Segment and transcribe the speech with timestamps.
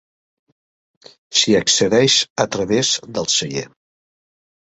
[1.41, 2.15] S'hi accedeix
[2.45, 3.67] a través del celler.